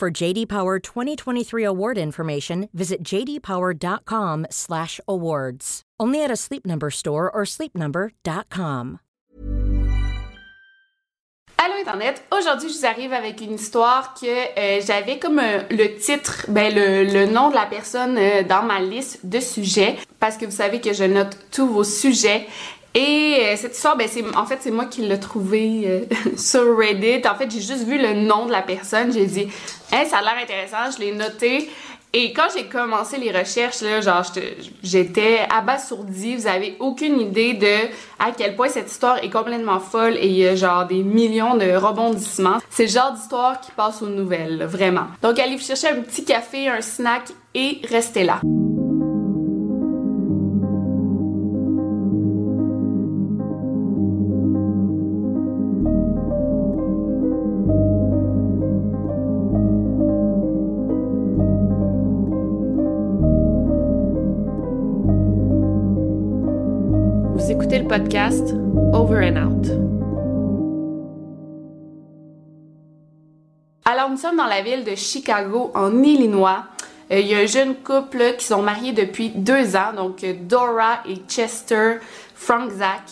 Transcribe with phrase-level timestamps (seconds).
[0.00, 5.82] For JD Power 2023 award information, visit jdpower.com/awards.
[6.00, 9.00] Only at a Sleep Number store or sleepnumber.com.
[11.62, 15.98] Allô Internet, aujourd'hui je vous arrive avec une histoire que euh, j'avais comme euh, le
[15.98, 20.46] titre, ben le, nom de la personne euh, dans ma liste de sujets, parce que
[20.46, 22.46] vous savez que je note tous vos sujets.
[22.94, 26.00] Et euh, cette histoire, ben c'est en fait c'est moi qui l'ai trouvé euh,
[26.36, 27.22] sur Reddit.
[27.28, 29.48] En fait j'ai juste vu le nom de la personne, j'ai dit,
[29.92, 31.68] hein, ça a l'air intéressant, je l'ai noté.
[32.12, 34.24] Et quand j'ai commencé les recherches, là, genre,
[34.82, 36.34] j'étais abasourdie.
[36.34, 37.86] Vous avez aucune idée de
[38.18, 41.56] à quel point cette histoire est complètement folle et il y a genre des millions
[41.56, 42.58] de rebondissements.
[42.68, 45.06] C'est le genre d'histoire qui passe aux nouvelles, vraiment.
[45.22, 48.40] Donc, allez vous chercher un petit café, un snack et restez là.
[67.90, 68.54] Podcast
[68.92, 69.66] Over and Out.
[73.84, 76.62] Alors, nous sommes dans la ville de Chicago, en Illinois.
[77.10, 81.00] Euh, il y a un jeune couple qui sont mariés depuis deux ans, donc Dora
[81.08, 81.94] et Chester
[82.36, 83.02] Frankzak,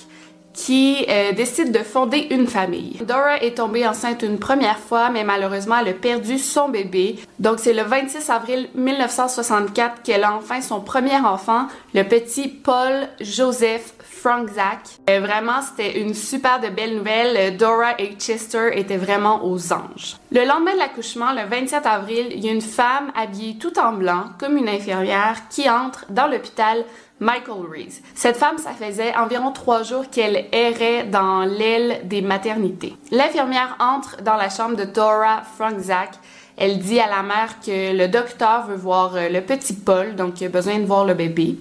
[0.53, 3.01] qui euh, décident de fonder une famille.
[3.01, 7.17] Dora est tombée enceinte une première fois, mais malheureusement, elle a perdu son bébé.
[7.39, 13.09] Donc, c'est le 26 avril 1964 qu'elle a enfin son premier enfant, le petit Paul
[13.21, 14.81] Joseph Frank Zach.
[15.09, 17.37] Euh, vraiment, c'était une super de belle nouvelle.
[17.37, 20.17] Euh, Dora et Chester étaient vraiment aux anges.
[20.33, 23.93] Le lendemain de l'accouchement, le 27 avril, il y a une femme habillée tout en
[23.93, 26.85] blanc, comme une infirmière, qui entre dans l'hôpital
[27.21, 28.01] Michael Reese.
[28.15, 32.97] Cette femme, ça faisait environ trois jours qu'elle errait dans l'aile des maternités.
[33.11, 35.43] L'infirmière entre dans la chambre de Dora
[35.79, 36.11] Zach.
[36.59, 40.41] Elle dit à la mère que le docteur veut voir euh, le petit Paul, donc
[40.41, 41.57] il a besoin de voir le bébé.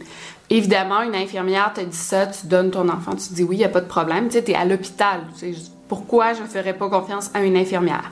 [0.50, 3.66] Évidemment, une infirmière te dit ça, tu donnes ton enfant, tu dis oui, il n'y
[3.66, 4.28] a pas de problème.
[4.28, 5.22] Tu sais, es à l'hôpital.
[5.88, 8.12] pourquoi je ne ferais pas confiance à une infirmière?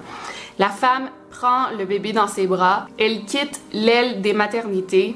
[0.60, 5.16] La femme prend le bébé dans ses bras, elle quitte l'aile des maternités,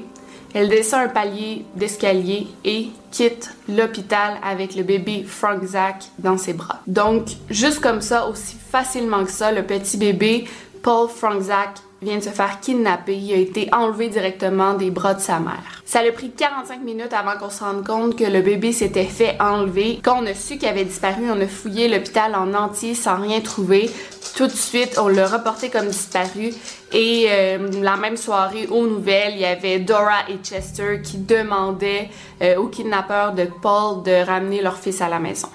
[0.52, 6.52] elle descend un palier d'escalier et quitte l'hôpital avec le bébé Frank Zach dans ses
[6.52, 6.80] bras.
[6.86, 10.46] Donc, juste comme ça, aussi facilement que ça, le petit bébé,
[10.82, 13.16] Paul Frank Zach, vient de se faire kidnapper.
[13.16, 15.82] Il a été enlevé directement des bras de sa mère.
[15.84, 19.36] Ça a pris 45 minutes avant qu'on se rende compte que le bébé s'était fait
[19.40, 20.00] enlever.
[20.02, 23.40] Quand on a su qu'il avait disparu, on a fouillé l'hôpital en entier sans rien
[23.40, 23.90] trouver.
[24.36, 26.50] Tout de suite, on l'a reporté comme disparu.
[26.92, 32.08] Et euh, la même soirée, aux nouvelles, il y avait Dora et Chester qui demandaient
[32.42, 35.48] euh, aux de Paul de ramener leur fils à la maison.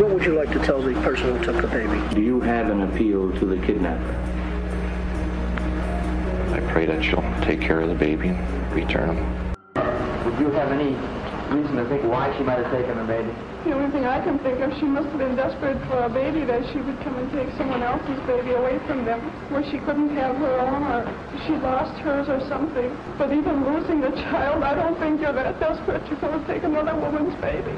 [0.00, 2.00] What would you like to tell the person who took the baby?
[2.14, 4.16] Do you have an appeal to the kidnapper?
[6.56, 9.52] I pray that she'll take care of the baby and return him.
[10.24, 10.96] Would you have any
[11.52, 13.28] reason to think why she might have taken the baby?
[13.64, 16.46] The only thing I can think of, she must have been desperate for a baby
[16.46, 19.20] that she would come and take someone else's baby away from them,
[19.52, 21.04] where she couldn't have her own, or
[21.44, 22.88] she lost hers or something.
[23.18, 26.62] But even losing the child, I don't think you're that desperate to go and take
[26.62, 27.76] another woman's baby.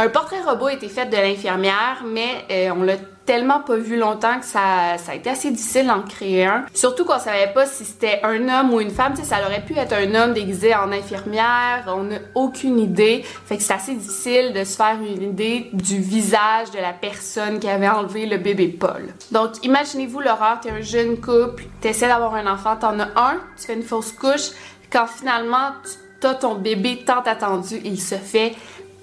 [0.00, 2.94] Un portrait robot a été fait de l'infirmière, mais euh, on l'a
[3.26, 6.66] tellement pas vu longtemps que ça, ça a été assez difficile d'en créer un.
[6.72, 9.14] Surtout qu'on savait pas si c'était un homme ou une femme.
[9.14, 11.82] Tu sais, ça aurait pu être un homme déguisé en infirmière.
[11.88, 13.24] On n'a aucune idée.
[13.46, 17.58] Fait que c'est assez difficile de se faire une idée du visage de la personne
[17.58, 19.02] qui avait enlevé le bébé Paul.
[19.32, 20.60] Donc, imaginez-vous l'horreur.
[20.62, 24.12] T'es un jeune couple, t'essaies d'avoir un enfant, t'en as un, tu fais une fausse
[24.12, 24.52] couche.
[24.92, 25.72] Quand finalement,
[26.20, 28.54] t'as ton bébé tant attendu, il se fait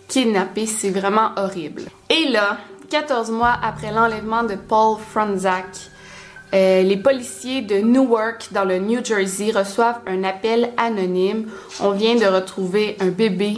[0.07, 1.83] kidnappé, c'est vraiment horrible.
[2.09, 2.57] Et là,
[2.89, 5.65] 14 mois après l'enlèvement de Paul Franzak,
[6.53, 11.49] euh, les policiers de Newark, dans le New Jersey, reçoivent un appel anonyme.
[11.81, 13.57] On vient de retrouver un bébé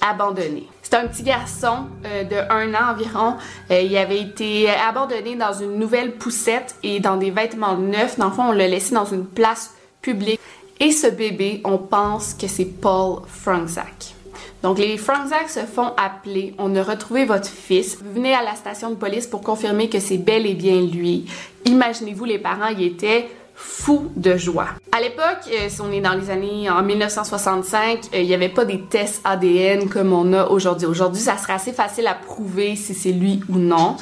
[0.00, 0.66] abandonné.
[0.82, 3.36] C'est un petit garçon euh, de un an environ.
[3.70, 8.18] Euh, il avait été abandonné dans une nouvelle poussette et dans des vêtements neufs.
[8.18, 10.40] Dans le fond, on l'a laissé dans une place publique.
[10.80, 14.14] Et ce bébé, on pense que c'est Paul Franzak.
[14.62, 18.90] Donc les Franczak se font appeler, on a retrouvé votre fils, venez à la station
[18.90, 21.26] de police pour confirmer que c'est bel et bien lui.
[21.64, 24.68] Imaginez-vous les parents, ils étaient fou de joie.
[24.94, 28.50] À l'époque, euh, si on est dans les années en 1965, euh, il n'y avait
[28.50, 30.86] pas des tests ADN comme on a aujourd'hui.
[30.86, 33.96] Aujourd'hui, ça serait assez facile à prouver si c'est lui ou non.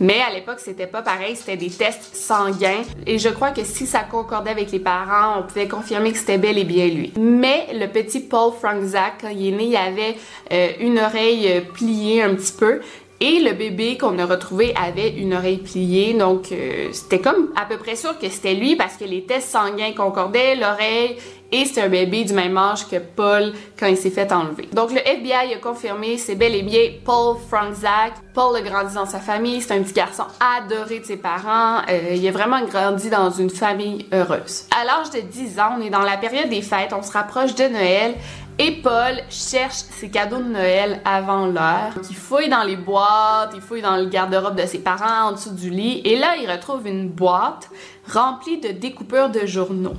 [0.00, 2.82] Mais à l'époque, c'était pas pareil, c'était des tests sanguins.
[3.06, 6.36] Et je crois que si ça concordait avec les parents, on pouvait confirmer que c'était
[6.36, 7.14] bel et bien lui.
[7.18, 10.16] Mais le petit Paul Franczak, quand il est né, il avait
[10.52, 12.82] euh, une oreille pliée un petit peu.
[13.26, 17.64] Et le bébé qu'on a retrouvé avait une oreille pliée, donc euh, c'était comme à
[17.64, 21.16] peu près sûr que c'était lui parce que les tests sanguins concordaient, l'oreille,
[21.50, 24.68] et c'est un bébé du même âge que Paul quand il s'est fait enlever.
[24.74, 28.12] Donc le FBI a confirmé c'est bel et bien Paul Franczak.
[28.34, 30.24] Paul a grandi dans sa famille, c'est un petit garçon
[30.58, 34.66] adoré de ses parents, euh, il a vraiment grandi dans une famille heureuse.
[34.78, 37.54] À l'âge de 10 ans, on est dans la période des fêtes, on se rapproche
[37.54, 38.16] de Noël
[38.58, 41.92] et Paul cherche ses cadeaux de Noël avant l'heure.
[42.08, 45.52] Il fouille dans les boîtes, il fouille dans le garde-robe de ses parents en dessous
[45.52, 46.00] du lit.
[46.04, 47.68] Et là, il retrouve une boîte
[48.12, 49.96] remplie de découpeurs de journaux.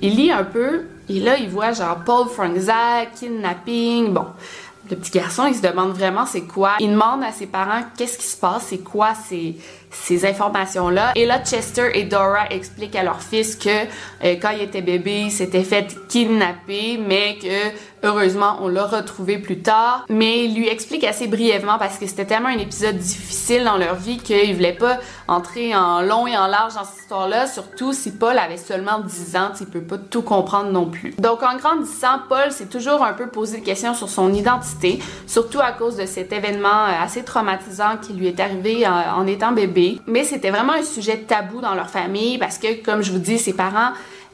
[0.00, 4.14] Il lit un peu et là, il voit genre Paul Franczak, kidnapping.
[4.14, 4.26] Bon,
[4.90, 6.76] le petit garçon, il se demande vraiment c'est quoi.
[6.80, 9.56] Il demande à ses parents qu'est-ce qui se passe, c'est quoi c'est
[9.90, 11.12] ces informations-là.
[11.14, 15.22] Et là, Chester et Dora expliquent à leur fils que euh, quand il était bébé,
[15.26, 20.04] il s'était fait kidnapper, mais que heureusement, on l'a retrouvé plus tard.
[20.08, 23.96] Mais il lui explique assez brièvement parce que c'était tellement un épisode difficile dans leur
[23.96, 28.12] vie qu'il voulait pas entrer en long et en large dans cette histoire-là, surtout si
[28.12, 31.14] Paul avait seulement 10 ans, il peut pas tout comprendre non plus.
[31.18, 35.60] Donc en grandissant, Paul s'est toujours un peu posé des questions sur son identité, surtout
[35.60, 39.52] à cause de cet événement euh, assez traumatisant qui lui est arrivé en, en étant
[39.52, 43.18] bébé mais c'était vraiment un sujet tabou dans leur famille parce que, comme je vous
[43.18, 43.90] dis, ses parents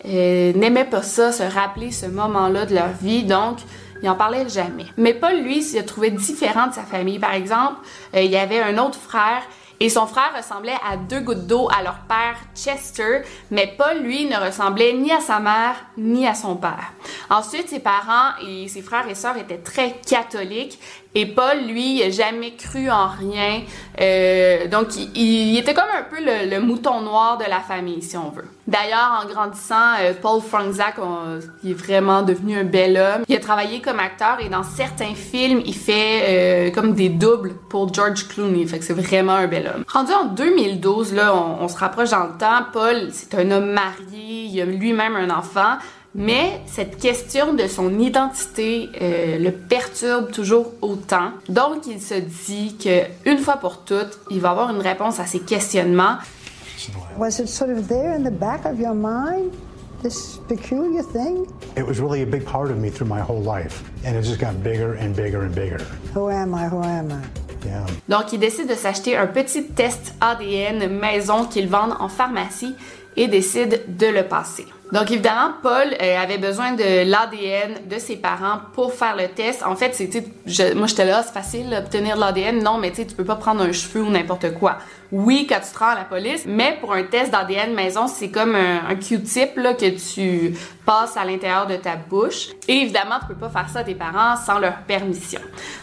[0.07, 3.59] euh, n'aimaient pas ça, se rappeler ce moment-là de leur vie, donc
[4.03, 4.87] ils en parlaient jamais.
[4.97, 7.19] Mais Paul, lui, s'est trouvé différent de sa famille.
[7.19, 7.77] Par exemple,
[8.15, 9.43] euh, il y avait un autre frère
[9.81, 14.27] et son frère ressemblait à deux gouttes d'eau à leur père Chester, mais Paul, lui,
[14.27, 16.93] ne ressemblait ni à sa mère ni à son père.
[17.29, 20.79] Ensuite, ses parents et ses frères et sœurs étaient très catholiques
[21.17, 23.63] et Paul, lui, il jamais cru en rien.
[24.01, 28.31] Euh, donc, il, était comme un peu le, mouton noir de la famille, si on
[28.31, 28.47] veut.
[28.67, 30.97] D'ailleurs, en grandissant, euh, Paul Franczak,
[31.63, 33.25] il est vraiment devenu un bel homme.
[33.29, 37.53] Il a travaillé comme acteur et dans certains films, il fait euh, comme des doubles
[37.69, 38.67] pour George Clooney.
[38.67, 39.85] Fait que c'est vraiment un bel homme.
[39.87, 42.67] Rendu en 2012, là, on, on se rapproche dans le temps.
[42.73, 45.79] Paul, c'est un homme marié, il a lui-même un enfant.
[46.15, 51.31] Mais cette question de son identité euh, le perturbe toujours autant.
[51.49, 55.27] Donc, il se dit que une fois pour toutes, il va avoir une réponse à
[55.27, 56.19] ses questionnements.
[57.19, 59.53] Was it sort of there in the back of your mind?
[60.03, 61.47] This peculiar thing?
[61.77, 64.39] It was really a big part of me through my whole life, and it just
[64.39, 65.81] got bigger and bigger and bigger.
[66.15, 66.69] Who am I?
[66.69, 67.67] Who am I?
[67.67, 67.87] Yeah.
[68.09, 72.75] Donc, il décide de s'acheter un petit test ADN maison qu'il vend en pharmacie
[73.17, 74.67] et décide de le passer.
[74.95, 79.65] Donc évidemment, Paul euh, avait besoin de l'ADN de ses parents pour faire le test.
[79.65, 80.23] En fait, c'était
[80.77, 82.63] moi j'étais là, c'est facile d'obtenir l'ADN.
[82.63, 84.79] Non, mais tu peux pas prendre un cheveu ou n'importe quoi.
[85.17, 88.31] Oui, quand tu te rends à la police, mais pour un test d'ADN maison, c'est
[88.31, 92.49] comme un, Q-tip que tu passes à l'intérieur de ta bouche.
[92.67, 95.41] Et évidemment, tu peux pas faire ça à tes parents sans leur permission.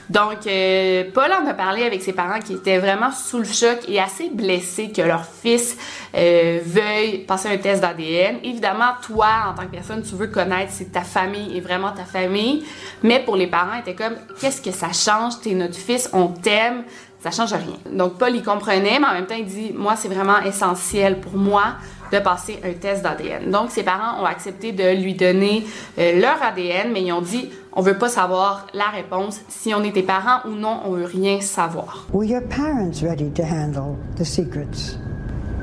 [0.10, 3.80] Donc euh, Paul en a parlé avec ses parents qui étaient vraiment sous le choc
[3.88, 5.78] et assez blessés que leur fils
[6.14, 8.40] euh, veuille passer un test d'ADN.
[8.44, 12.04] Évidemment, toi, en tant que personne, tu veux connaître si ta famille est vraiment ta
[12.04, 12.66] famille.
[13.02, 15.40] Mais pour les parents, était comme, qu'est-ce que ça change?
[15.42, 16.84] T'es notre fils, on t'aime,
[17.22, 17.78] ça change rien.
[17.92, 21.38] Donc Paul, il comprenait, mais en même temps, il dit, moi, c'est vraiment essentiel pour
[21.38, 21.76] moi
[22.12, 23.50] de passer un test d'ADN.
[23.52, 25.66] Donc ses parents ont accepté de lui donner
[25.98, 29.40] euh, leur ADN, mais ils ont dit, on veut pas savoir la réponse.
[29.48, 32.06] Si on est tes parents ou non, on veut rien savoir.
[32.12, 34.98] Were your parents ready to handle the secrets?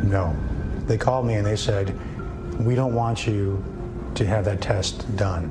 [0.05, 0.33] No.
[0.87, 1.93] They called me and they said,
[2.65, 3.62] we don't want you
[4.15, 5.50] to have that test done.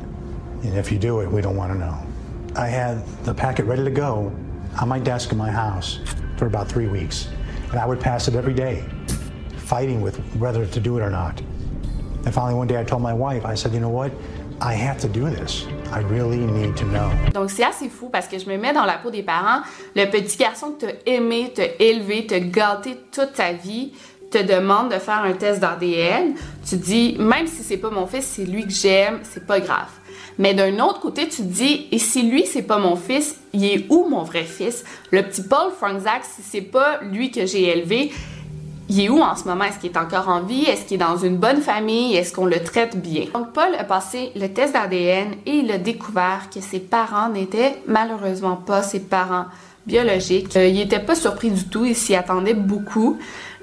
[0.63, 1.95] And if you do it, we don't want to know.
[2.55, 4.31] I had the packet ready to go
[4.79, 5.99] on my desk in my house
[6.37, 7.27] for about three weeks.
[7.71, 8.83] And I would pass it every day,
[9.57, 11.41] fighting with whether to do it or not.
[12.25, 14.11] And finally, one day I told my wife, I said, you know what?
[14.59, 15.67] I have to do this.
[15.91, 17.09] I really need to know.
[17.33, 19.61] Donc c'est assez fou parce que je me mets dans la peau des parents.
[19.95, 23.93] Le petit garçon que t'as aimé, t'as élevé, t'as gâté toute ta vie,
[24.31, 26.33] te demande de faire un test d'ADN,
[26.67, 29.89] tu dis, même si c'est pas mon fils, c'est lui que j'aime, c'est pas grave.
[30.39, 33.85] Mais d'un autre côté, tu dis, et si lui, c'est pas mon fils, il est
[33.89, 34.83] où mon vrai fils?
[35.11, 38.11] Le petit Paul Franczak, si c'est pas lui que j'ai élevé,
[38.89, 39.65] il est où en ce moment?
[39.65, 40.63] Est-ce qu'il est encore en vie?
[40.63, 42.15] Est-ce qu'il est dans une bonne famille?
[42.15, 43.25] Est-ce qu'on le traite bien?
[43.33, 47.75] Donc, Paul a passé le test d'ADN et il a découvert que ses parents n'étaient
[47.87, 49.45] malheureusement pas ses parents
[49.85, 50.55] biologiques.
[50.55, 53.17] Euh, il n'était pas surpris du tout, il s'y attendait beaucoup.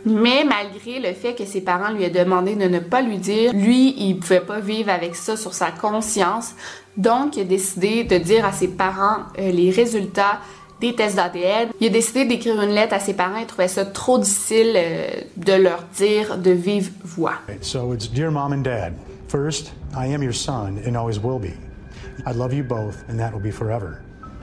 [0.05, 3.53] Mais malgré le fait que ses parents lui aient demandé de ne pas lui dire,
[3.55, 6.55] lui, il pouvait pas vivre avec ça sur sa conscience.
[6.97, 10.41] Donc, il a décidé de dire à ses parents euh, les résultats
[10.81, 11.71] des tests d'ADN.
[11.81, 13.39] Il a décidé d'écrire une lettre à ses parents.
[13.39, 15.07] Il trouvait ça trop difficile euh,
[15.37, 17.35] de leur dire de vive voix.
[17.63, 18.93] So it's dear mom and dad.
[19.29, 21.55] First, I am your son and always will be.
[22.27, 24.01] I love you both and that will be forever.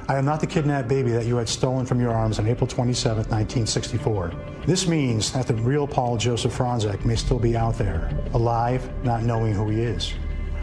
[0.07, 2.67] I am not the kidnapped baby that you had stolen from your arms on April
[2.67, 4.31] 27, 1964.
[4.65, 9.23] This means that the real Paul Joseph Franzek may still be out there, alive, not
[9.23, 10.13] knowing who he is.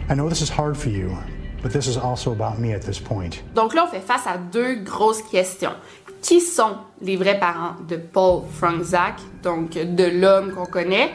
[0.09, 1.17] I know this is hard for you,
[1.61, 3.41] but this is also about me at this point.
[3.55, 5.73] Donc là, on fait face à deux grosses questions.
[6.21, 11.11] Qui sont les vrais parents de Paul Franzak, donc de l'homme qu'on connaît?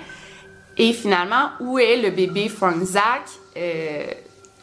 [0.78, 3.28] Et finalement, où est le bébé Franzak?
[3.56, 4.06] Euh,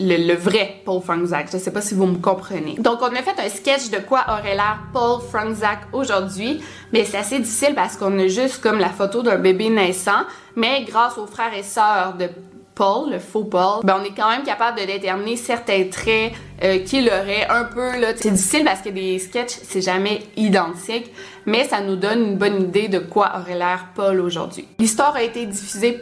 [0.02, 1.50] le, vrai Paul Franzak.
[1.52, 2.76] Je sais pas si vous me comprenez.
[2.80, 7.18] Donc, on a fait un sketch de quoi aurait l'air Paul Franzak aujourd'hui, mais c'est
[7.18, 10.24] assez difficile parce qu'on a juste comme la photo d'un bébé naissant,
[10.56, 12.28] mais grâce aux frères et sœurs de
[12.74, 16.32] Paul, le faux Paul, ben on est quand même capable de déterminer certains traits
[16.64, 18.14] euh, qu'il aurait un peu là.
[18.16, 21.12] C'est difficile parce que des sketchs c'est jamais identique,
[21.46, 24.68] mais ça nous donne une bonne idée de quoi aurait l'air Paul aujourd'hui.
[24.80, 26.02] L'histoire a été diffusée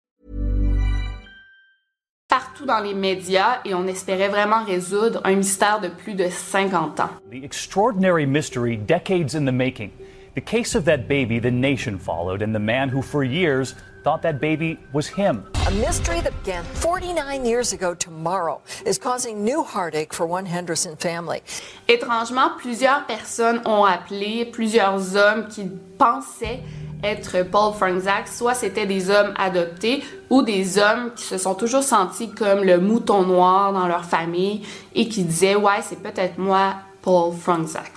[2.31, 7.01] Partout dans les médias et on espérait vraiment résoudre un mystère de plus de 50
[7.01, 7.09] ans.
[7.29, 9.91] The extraordinary mystery decades in the making.
[10.35, 14.21] The case of that baby the nation followed and the man who for years thought
[14.21, 15.43] that baby was him.
[15.67, 20.95] A mystery that began 49 years ago tomorrow is causing new heartache for one Henderson
[20.95, 21.41] family.
[21.89, 26.61] Étrangement, plusieurs personnes ont appelé, plusieurs hommes qui pensaient
[27.03, 31.83] être Paul Franzak, soit c'était des hommes adoptés ou des hommes qui se sont toujours
[31.83, 34.61] sentis comme le mouton noir dans leur famille
[34.95, 37.91] et qui disaient ouais c'est peut-être moi Paul Franzak.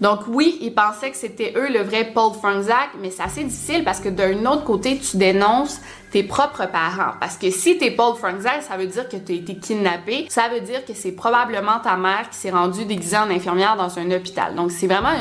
[0.00, 3.84] Donc oui, ils pensaient que c'était eux le vrai Paul Franzak, mais c'est assez difficile
[3.84, 5.80] parce que d'un autre côté, tu dénonces
[6.10, 7.12] tes propres parents.
[7.20, 10.26] Parce que si t'es Paul Franzak, ça veut dire que tu as été kidnappé.
[10.28, 13.98] Ça veut dire que c'est probablement ta mère qui s'est rendue déguisée en infirmière dans
[13.98, 14.54] un hôpital.
[14.54, 15.14] Donc c'est vraiment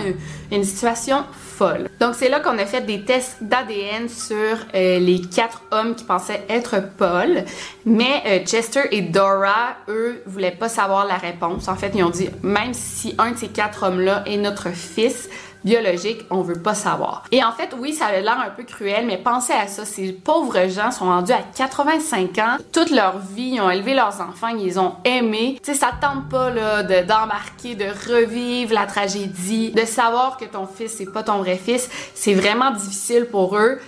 [0.51, 1.89] une, situation folle.
[1.99, 4.35] Donc c'est là qu'on a fait des tests d'ADN sur
[4.75, 7.43] euh, les quatre hommes qui pensaient être Paul.
[7.85, 11.67] Mais euh, Chester et Dora, eux, voulaient pas savoir la réponse.
[11.67, 15.29] En fait, ils ont dit, même si un de ces quatre hommes-là est notre fils,
[15.63, 17.23] biologique, on veut pas savoir.
[17.31, 20.13] Et en fait, oui, ça a l'air un peu cruel, mais pensez à ça, ces
[20.13, 24.47] pauvres gens sont rendus à 85 ans, toute leur vie, ils ont élevé leurs enfants,
[24.47, 25.59] ils ont aimés.
[25.63, 30.65] Tu sais, ça tente pas là d'embarquer, de, revivre la tragédie, de savoir que ton
[30.65, 33.79] fils c'est pas ton vrai fils, c'est vraiment difficile pour eux.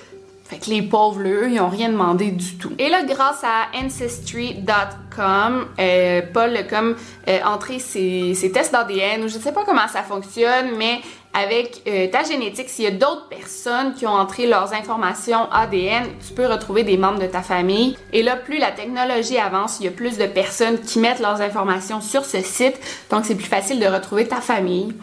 [0.51, 2.73] Fait que les pauvres, eux, ils ont rien demandé du tout.
[2.77, 6.97] Et là, grâce à Ancestry.com, euh, Paul a comme
[7.29, 10.99] euh, entré ses, ses tests d'ADN, ou je sais pas comment ça fonctionne, mais
[11.33, 16.03] avec euh, ta génétique, s'il y a d'autres personnes qui ont entré leurs informations ADN,
[16.25, 17.95] tu peux retrouver des membres de ta famille.
[18.11, 21.41] Et là, plus la technologie avance, il y a plus de personnes qui mettent leurs
[21.41, 22.75] informations sur ce site,
[23.09, 24.93] donc c'est plus facile de retrouver ta famille.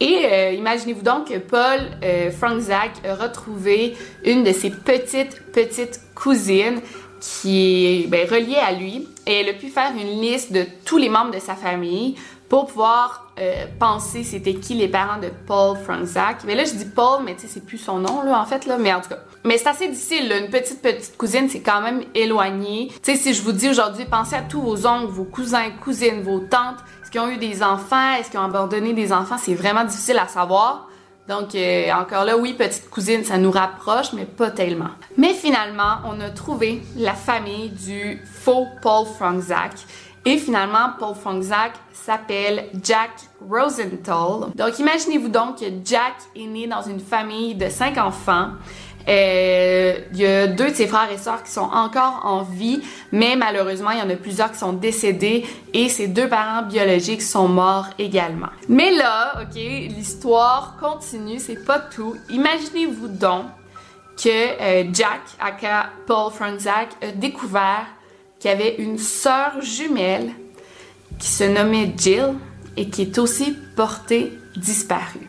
[0.00, 5.42] Et euh, imaginez-vous donc que Paul euh, Frank Zach a retrouvé une de ses petites,
[5.52, 6.80] petites cousines
[7.20, 10.98] qui est ben, reliée à lui et elle a pu faire une liste de tous
[10.98, 12.14] les membres de sa famille
[12.48, 16.44] pour pouvoir euh, penser c'était qui les parents de Paul Franzak.
[16.44, 18.66] Mais là, je dis Paul, mais tu sais, c'est plus son nom, là, en fait,
[18.66, 18.78] là.
[18.78, 20.38] Mais en tout cas, mais c'est assez difficile, là.
[20.38, 22.88] Une petite, petite cousine, c'est quand même éloigné.
[23.02, 26.22] Tu sais, si je vous dis aujourd'hui, pensez à tous vos oncles, vos cousins, cousines,
[26.22, 26.78] vos tantes.
[27.02, 28.14] Est-ce qu'ils ont eu des enfants?
[28.18, 29.36] Est-ce qu'ils ont abandonné des enfants?
[29.38, 30.88] C'est vraiment difficile à savoir.
[31.28, 34.88] Donc, euh, encore là, oui, petite cousine, ça nous rapproche, mais pas tellement.
[35.18, 39.72] Mais finalement, on a trouvé la famille du faux Paul Franzak.
[40.24, 43.10] Et finalement, Paul Fongzak s'appelle Jack
[43.48, 44.50] Rosenthal.
[44.54, 48.50] Donc imaginez-vous donc que Jack est né dans une famille de cinq enfants.
[49.08, 52.82] Euh, il y a deux de ses frères et sœurs qui sont encore en vie,
[53.10, 57.22] mais malheureusement, il y en a plusieurs qui sont décédés et ses deux parents biologiques
[57.22, 58.48] sont morts également.
[58.68, 62.16] Mais là, ok, l'histoire continue, c'est pas tout.
[62.28, 63.46] Imaginez-vous donc
[64.22, 67.86] que euh, Jack, aka Paul Franzak, a découvert
[68.38, 70.32] qu'il y avait une sœur jumelle
[71.18, 72.34] qui se nommait Jill
[72.76, 75.28] et qui est aussi portée disparue.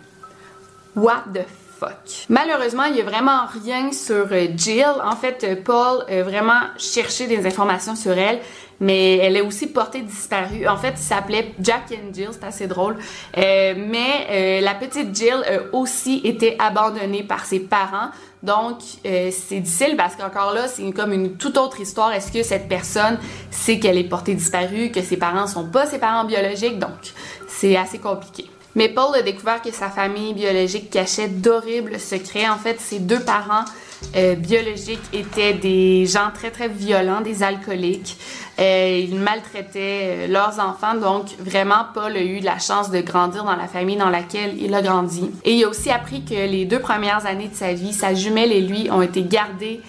[0.95, 1.45] What the
[1.79, 2.25] fuck?
[2.29, 4.93] Malheureusement, il n'y a vraiment rien sur euh, Jill.
[5.03, 8.41] En fait, euh, Paul a vraiment cherché des informations sur elle,
[8.79, 10.67] mais elle est aussi portée disparue.
[10.67, 12.97] En fait, il s'appelait Jack and Jill, c'est assez drôle.
[13.37, 18.09] Euh, mais la petite Jill a aussi été abandonnée par ses parents.
[18.41, 22.13] Donc, c'est difficile parce qu'encore là, c'est comme une toute autre histoire.
[22.13, 23.17] Est-ce que cette personne
[23.51, 26.79] sait qu'elle est portée disparue, que ses parents sont pas ses parents biologiques?
[26.79, 27.13] Donc,
[27.47, 28.45] c'est assez compliqué.
[28.75, 32.47] Mais Paul a découvert que sa famille biologique cachait d'horribles secrets.
[32.47, 33.65] En fait, ses deux parents
[34.15, 38.17] euh, biologiques étaient des gens très très violents, des alcooliques.
[38.59, 43.43] Euh, ils maltraitaient euh, leurs enfants, donc vraiment Paul a eu la chance de grandir
[43.43, 45.29] dans la famille dans laquelle il a grandi.
[45.43, 48.51] Et il a aussi appris que les deux premières années de sa vie, sa jumelle
[48.51, 49.81] et lui ont été gardés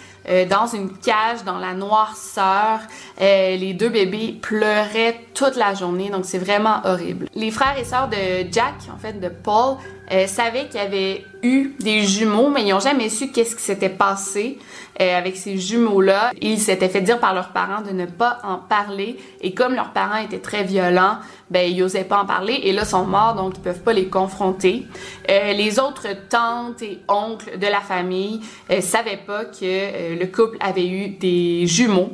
[0.51, 2.81] dans une cage, dans la noirceur.
[3.19, 7.27] Les deux bébés pleuraient toute la journée, donc c'est vraiment horrible.
[7.35, 9.77] Les frères et sœurs de Jack, en fait, de Paul,
[10.13, 13.63] euh, savaient qu'il y avait eu des jumeaux, mais ils n'ont jamais su qu'est-ce qui
[13.63, 14.59] s'était passé
[15.01, 16.33] euh, avec ces jumeaux-là.
[16.41, 19.17] Ils s'étaient fait dire par leurs parents de ne pas en parler.
[19.41, 21.19] Et comme leurs parents étaient très violents,
[21.51, 22.61] ben ils n'osaient pas en parler.
[22.65, 24.87] Et là, sont morts, donc ils peuvent pas les confronter.
[25.31, 28.41] Euh, les autres tantes et oncles de la famille
[28.81, 32.11] savaient pas que le couple avait eu des jumeaux.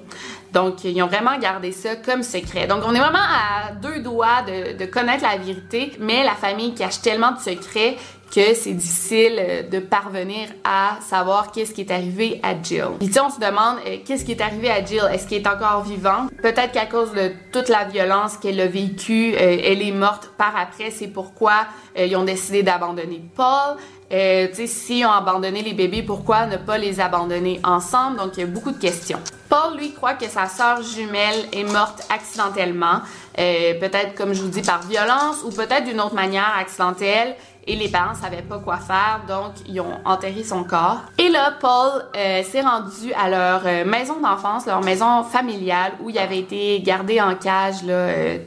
[0.56, 2.66] Donc, ils ont vraiment gardé ça comme secret.
[2.66, 7.02] Donc, on est vraiment à deux doigts de, connaître la vérité, mais la famille cache
[7.02, 7.98] tellement de secrets
[8.34, 12.90] que c'est difficile euh, de parvenir à savoir qu'est-ce qui est arrivé à Jill.
[12.98, 15.02] Puis on se demande euh, qu'est-ce qui est arrivé à Jill?
[15.12, 16.30] Est-ce qu'elle est encore vivante?
[16.42, 20.56] Peut-être qu'à cause de toute la violence qu'elle a vécue, euh, elle est morte par
[20.56, 20.90] après.
[20.90, 21.66] C'est pourquoi
[21.98, 23.76] ils ont décidé d'abandonner Paul.
[24.12, 28.18] Euh, tu sais, si ont abandonné les bébés, pourquoi ne pas les abandonner ensemble?
[28.18, 29.18] Donc, il y a beaucoup de questions.
[29.48, 33.00] Paul, lui, croit que sa sœur jumelle est morte accidentellement,
[33.34, 37.34] peut-être, comme je vous dis, par violence ou peut-être d'une autre manière accidentelle
[37.66, 41.00] et les parents savaient pas quoi faire, donc ils ont enterré son corps.
[41.18, 46.10] Et là, Paul euh, s'est rendu à leur euh, maison d'enfance, leur maison familiale, où
[46.10, 48.38] il avait été gardé en cage là, euh,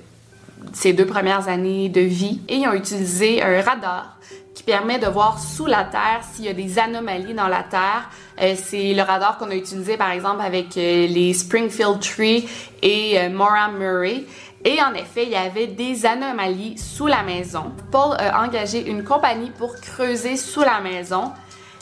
[0.71, 2.41] ses deux premières années de vie.
[2.47, 4.15] Et ils ont utilisé un radar
[4.55, 8.09] qui permet de voir sous la terre s'il y a des anomalies dans la terre.
[8.55, 12.47] C'est le radar qu'on a utilisé par exemple avec les Springfield Tree
[12.81, 14.25] et Maura Murray.
[14.65, 17.71] Et en effet, il y avait des anomalies sous la maison.
[17.91, 21.31] Paul a engagé une compagnie pour creuser sous la maison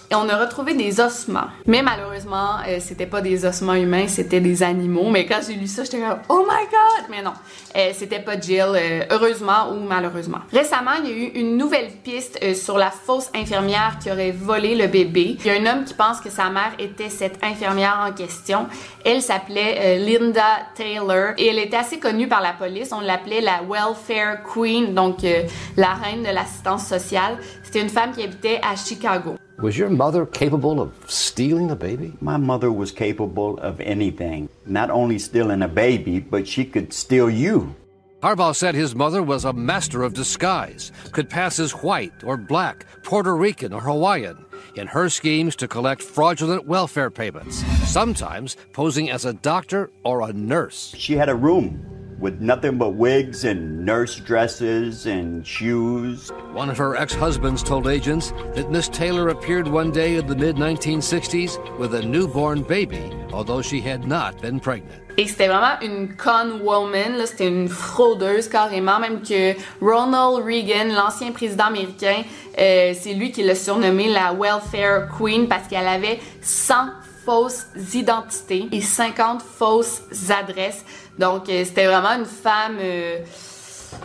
[0.09, 1.47] et on a retrouvé des ossements.
[1.65, 5.09] Mais malheureusement, euh, c'était pas des ossements humains, c'était des animaux.
[5.09, 7.05] Mais quand j'ai lu ça, j'étais comme oh my god!
[7.09, 7.33] Mais non,
[7.75, 10.39] euh, c'était pas Jill, euh, heureusement ou malheureusement.
[10.51, 14.31] Récemment, il y a eu une nouvelle piste euh, sur la fausse infirmière qui aurait
[14.31, 15.37] volé le bébé.
[15.39, 18.67] Il y a un homme qui pense que sa mère était cette infirmière en question.
[19.03, 20.43] Elle s'appelait euh, Linda
[20.75, 22.91] Taylor et elle était assez connue par la police.
[22.91, 25.43] On l'appelait la Welfare Queen, donc euh,
[25.75, 27.37] la reine de l'assistance sociale.
[27.63, 29.37] C'était une femme qui habitait à Chicago.
[29.59, 32.13] Was your mother capable of stealing a baby?
[32.21, 34.49] My mother was capable of anything.
[34.67, 37.75] Not only stealing a baby, but she could steal you.
[38.21, 42.85] Harbaugh said his mother was a master of disguise, could pass as white or black,
[43.01, 49.25] Puerto Rican or Hawaiian, in her schemes to collect fraudulent welfare payments, sometimes posing as
[49.25, 50.93] a doctor or a nurse.
[50.95, 56.29] She had a room with nothing but wigs and nurse dresses and shoes.
[56.53, 60.35] One of her ex husbands told agents that Miss Taylor appeared one day in the
[60.35, 65.03] mid 1960s with a newborn baby, although she had not been pregnant.
[65.19, 70.93] Et c'était vraiment une con woman, là, c'était une fraudeuse carrément, même que Ronald Reagan,
[70.93, 72.21] l'ancien président américain,
[72.59, 76.75] euh, c'est lui qui l'a surnommé la Welfare Queen parce qu'elle avait 100
[77.27, 80.85] fausses identités et 50 fausses adresses.
[81.19, 83.17] Donc euh, c'était vraiment une femme euh,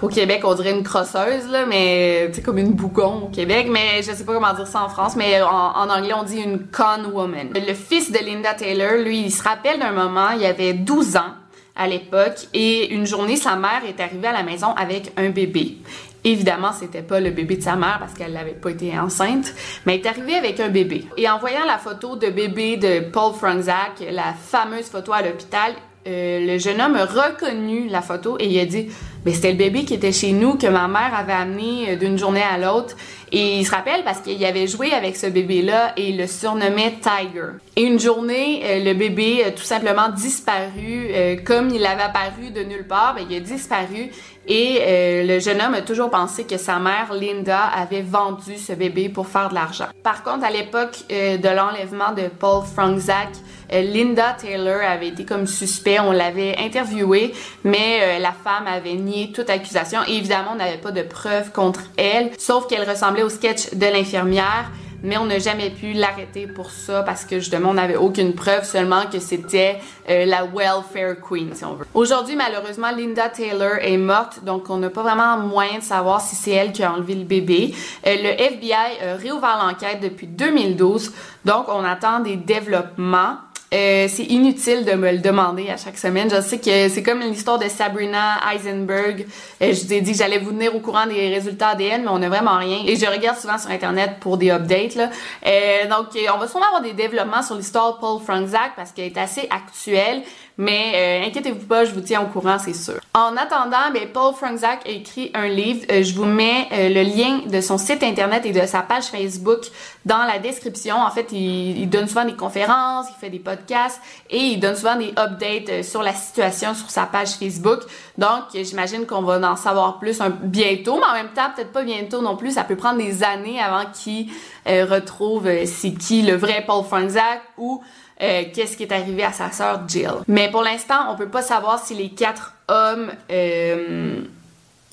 [0.01, 3.69] au Québec, on dirait une crosseuse là, mais tu sais comme une bougon au Québec,
[3.71, 6.39] mais je sais pas comment dire ça en France, mais en, en anglais on dit
[6.39, 7.51] une con woman.
[7.55, 11.35] Le fils de Linda Taylor, lui, il se rappelle d'un moment, il avait 12 ans
[11.77, 15.79] à l'époque et une journée sa mère est arrivée à la maison avec un bébé.
[16.25, 19.53] Évidemment, c'était pas le bébé de sa mère parce qu'elle n'avait pas été enceinte,
[19.87, 21.07] mais elle est arrivée avec un bébé.
[21.17, 25.75] Et en voyant la photo de bébé de Paul Franzak, la fameuse photo à l'hôpital,
[26.09, 28.89] euh, le jeune homme a reconnu la photo et il a dit
[29.25, 32.19] ben, c'était le bébé qui était chez nous que ma mère avait amené euh, d'une
[32.19, 32.97] journée à l'autre.
[33.31, 36.95] Et il se rappelle parce qu'il avait joué avec ce bébé-là et il le surnommait
[37.01, 37.53] Tiger.
[37.77, 41.09] Et une journée, euh, le bébé a tout simplement disparu,
[41.45, 44.11] comme il avait apparu de nulle part, ben, il a disparu.
[44.49, 49.09] Et le jeune homme a toujours pensé que sa mère, Linda, avait vendu ce bébé
[49.09, 49.87] pour faire de l'argent.
[50.03, 53.29] Par contre, à l'époque de l'enlèvement de Paul Franczak,
[53.73, 57.33] euh, Linda Taylor avait été comme suspect, on l'avait interviewée,
[57.65, 60.01] mais euh, la femme avait nié toute accusation.
[60.07, 63.87] Et évidemment, on n'avait pas de preuves contre elle, sauf qu'elle ressemblait au sketch de
[63.87, 64.71] l'infirmière
[65.03, 68.65] mais on n'a jamais pu l'arrêter pour ça parce que justement on n'avait aucune preuve
[68.65, 71.87] seulement que c'était euh, la welfare queen si on veut.
[71.95, 76.37] Aujourd'hui malheureusement Linda Taylor est morte donc on n'a pas vraiment moyen de savoir si
[76.37, 77.75] c'est elle qui a enlevé le bébé.
[78.05, 81.13] le FBI a réouvert l'enquête depuis 2012
[81.45, 83.37] donc on attend des développements.
[83.73, 86.29] Euh, c'est inutile de me le demander à chaque semaine.
[86.31, 89.27] Je sais que c'est comme l'histoire de Sabrina Eisenberg.
[89.63, 92.09] Euh, je vous ai dit que j'allais vous tenir au courant des résultats ADN, mais
[92.09, 92.83] on n'a vraiment rien.
[92.87, 94.95] Et je regarde souvent sur Internet pour des updates.
[94.95, 95.11] Là.
[95.47, 99.07] Euh, donc, on va sûrement avoir des développements sur l'histoire de Paul Franczak parce qu'elle
[99.07, 100.23] est assez actuelle.
[100.59, 103.01] Mais euh, inquiétez-vous pas, je vous tiens au courant, c'est sûr.
[103.15, 105.87] En attendant, ben, Paul Franczak a écrit un livre.
[105.91, 109.05] Euh, je vous mets euh, le lien de son site internet et de sa page
[109.05, 109.61] Facebook
[110.05, 110.97] dans la description.
[110.97, 114.97] En fait, il, donne souvent des conférences, il fait des podcasts et il donne souvent
[114.97, 117.81] des updates sur la situation sur sa page Facebook.
[118.19, 122.21] Donc, j'imagine qu'on va en savoir plus bientôt, mais en même temps, peut-être pas bientôt
[122.21, 122.53] non plus.
[122.53, 124.29] Ça peut prendre des années avant qu'il
[124.67, 127.83] retrouve c'est qui le vrai Paul Franczak ou
[128.23, 130.13] euh, qu'est-ce qui est arrivé à sa sœur Jill?
[130.29, 134.21] Mais pour l'instant, on peut pas savoir si les quatre hommes euh,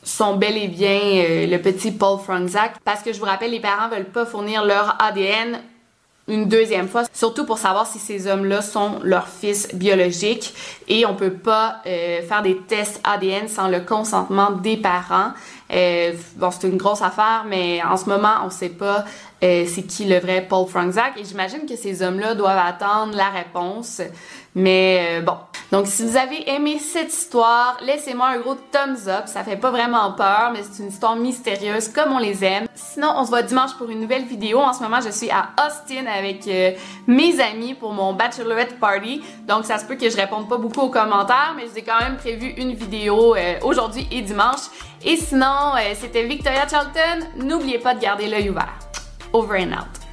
[0.04, 3.60] sont bel et bien euh, le petit Paul Franczak parce que je vous rappelle, les
[3.60, 5.60] parents veulent pas fournir leur ADN
[6.30, 10.54] une deuxième fois, surtout pour savoir si ces hommes-là sont leurs fils biologiques
[10.88, 15.32] et on peut pas faire des tests ADN sans le consentement des parents.
[15.70, 19.06] bon, c'est une grosse affaire, mais en ce moment, on sait pas
[19.42, 21.18] euh, c'est qui le vrai Paul Franczak.
[21.18, 24.02] Et j'imagine que ces hommes-là doivent attendre la réponse.
[24.60, 25.38] Mais euh, bon.
[25.72, 29.28] Donc, si vous avez aimé cette histoire, laissez-moi un gros thumbs up.
[29.28, 32.66] Ça fait pas vraiment peur, mais c'est une histoire mystérieuse comme on les aime.
[32.74, 34.60] Sinon, on se voit dimanche pour une nouvelle vidéo.
[34.60, 36.72] En ce moment, je suis à Austin avec euh,
[37.08, 39.22] mes amis pour mon bachelorette party.
[39.48, 41.84] Donc, ça se peut que je réponde pas beaucoup aux commentaires, mais je vous ai
[41.84, 44.68] quand même prévu une vidéo aujourd'hui et dimanche.
[45.06, 47.26] Et sinon, c'était Victoria Charlton.
[47.38, 48.78] N'oubliez pas de garder l'œil ouvert.
[49.32, 50.09] Over and out.